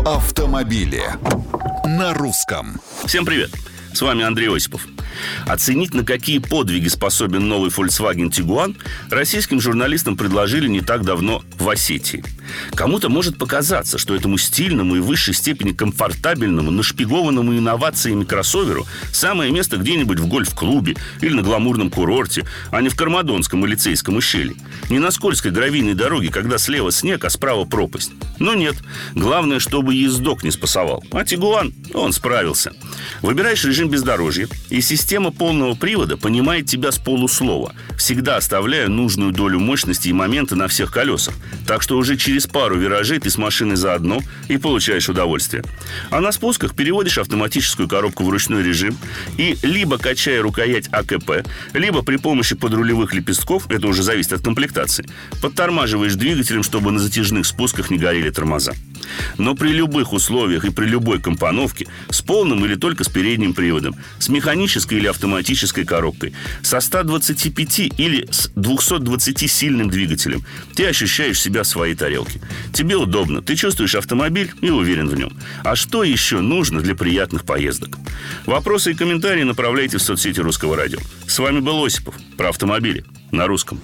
Про 0.00 0.14
автомобили 0.14 1.02
на 1.84 2.14
русском. 2.14 2.80
Всем 3.04 3.26
привет! 3.26 3.50
С 3.92 4.00
вами 4.00 4.24
Андрей 4.24 4.48
Осипов. 4.48 4.86
Оценить, 5.46 5.92
на 5.92 6.04
какие 6.04 6.38
подвиги 6.38 6.88
способен 6.88 7.48
новый 7.48 7.70
Volkswagen 7.70 8.30
Tiguan, 8.30 8.76
российским 9.10 9.60
журналистам 9.60 10.16
предложили 10.16 10.68
не 10.68 10.80
так 10.80 11.04
давно 11.04 11.42
в 11.58 11.68
Осетии. 11.68 12.24
Кому-то 12.74 13.08
может 13.08 13.38
показаться, 13.38 13.98
что 13.98 14.14
этому 14.14 14.38
стильному 14.38 14.96
и 14.96 15.00
в 15.00 15.06
высшей 15.06 15.34
степени 15.34 15.72
комфортабельному, 15.72 16.70
нашпигованному 16.70 17.56
инновациями 17.56 18.24
кроссоверу 18.24 18.86
самое 19.12 19.50
место 19.50 19.76
где-нибудь 19.76 20.18
в 20.18 20.26
гольф-клубе 20.26 20.96
или 21.20 21.32
на 21.32 21.42
гламурном 21.42 21.90
курорте, 21.90 22.46
а 22.70 22.80
не 22.80 22.88
в 22.88 22.96
Кармадонском 22.96 23.64
и 23.64 23.68
лицейском 23.68 24.16
ущелье. 24.16 24.54
Не 24.88 24.98
на 24.98 25.10
скользкой 25.10 25.50
гравийной 25.50 25.94
дороге, 25.94 26.30
когда 26.30 26.58
слева 26.58 26.92
снег, 26.92 27.24
а 27.24 27.30
справа 27.30 27.64
пропасть. 27.64 28.12
Но 28.38 28.54
нет. 28.54 28.76
Главное, 29.14 29.58
чтобы 29.58 29.94
ездок 29.94 30.42
не 30.42 30.50
спасовал. 30.50 31.04
А 31.12 31.24
Тигуан, 31.24 31.74
он 31.94 32.12
справился. 32.12 32.72
Выбираешь 33.22 33.64
режим 33.64 33.88
бездорожья, 33.88 34.48
и 34.70 34.80
система 34.80 35.30
полного 35.30 35.74
привода 35.74 36.16
понимает 36.16 36.66
тебя 36.66 36.92
с 36.92 36.98
полуслова, 36.98 37.72
всегда 37.96 38.36
оставляя 38.36 38.88
нужную 38.88 39.32
долю 39.32 39.58
мощности 39.58 40.08
и 40.08 40.12
момента 40.12 40.56
на 40.56 40.68
всех 40.68 40.92
колесах. 40.92 41.34
Так 41.66 41.82
что 41.82 41.96
уже 41.98 42.16
через 42.16 42.39
пару 42.46 42.76
виражей 42.76 43.18
ты 43.18 43.30
с 43.30 43.38
машиной 43.38 43.76
заодно 43.76 44.20
и 44.48 44.56
получаешь 44.56 45.08
удовольствие. 45.08 45.64
А 46.10 46.20
на 46.20 46.32
спусках 46.32 46.74
переводишь 46.74 47.18
автоматическую 47.18 47.88
коробку 47.88 48.24
в 48.24 48.30
ручной 48.30 48.62
режим 48.62 48.96
и 49.36 49.56
либо 49.62 49.98
качая 49.98 50.42
рукоять 50.42 50.88
АКП, 50.88 51.46
либо 51.72 52.02
при 52.02 52.16
помощи 52.16 52.54
подрулевых 52.54 53.14
лепестков, 53.14 53.70
это 53.70 53.88
уже 53.88 54.02
зависит 54.02 54.32
от 54.32 54.42
комплектации, 54.42 55.06
подтормаживаешь 55.40 56.14
двигателем, 56.14 56.62
чтобы 56.62 56.92
на 56.92 56.98
затяжных 56.98 57.46
спусках 57.46 57.90
не 57.90 57.98
горели 57.98 58.30
тормоза. 58.30 58.72
Но 59.38 59.54
при 59.54 59.70
любых 59.70 60.12
условиях 60.12 60.64
и 60.64 60.70
при 60.70 60.86
любой 60.86 61.20
компоновке 61.20 61.86
с 62.10 62.22
полным 62.22 62.64
или 62.64 62.74
только 62.74 63.04
с 63.04 63.08
передним 63.08 63.54
приводом, 63.54 63.96
с 64.18 64.28
механической 64.28 64.98
или 64.98 65.06
автоматической 65.06 65.84
коробкой, 65.84 66.32
со 66.62 66.80
125 66.80 67.78
или 67.98 68.28
с 68.30 68.50
220 68.54 69.50
сильным 69.50 69.90
двигателем, 69.90 70.44
ты 70.74 70.86
ощущаешь 70.86 71.40
себя 71.40 71.62
в 71.62 71.66
своей 71.66 71.94
тарелке. 71.94 72.29
Тебе 72.72 72.96
удобно, 72.96 73.42
ты 73.42 73.56
чувствуешь 73.56 73.94
автомобиль 73.94 74.52
и 74.60 74.70
уверен 74.70 75.08
в 75.08 75.16
нем. 75.16 75.32
А 75.64 75.76
что 75.76 76.04
еще 76.04 76.40
нужно 76.40 76.80
для 76.80 76.94
приятных 76.94 77.44
поездок? 77.44 77.98
Вопросы 78.46 78.92
и 78.92 78.94
комментарии 78.94 79.42
направляйте 79.42 79.98
в 79.98 80.02
соцсети 80.02 80.40
Русского 80.40 80.76
радио. 80.76 80.98
С 81.26 81.38
вами 81.38 81.60
был 81.60 81.84
Осипов 81.84 82.14
про 82.36 82.50
автомобили 82.50 83.04
на 83.30 83.46
русском. 83.46 83.80